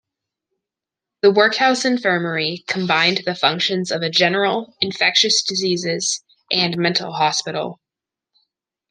[1.21, 7.79] The workhouse infirmary combined the functions of a general, infectious diseases, and mental hospital.